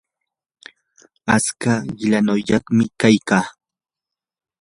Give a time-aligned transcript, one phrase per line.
[1.35, 3.45] atska qilayniyuqmi kaykaa